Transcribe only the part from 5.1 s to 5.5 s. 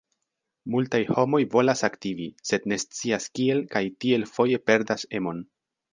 emon.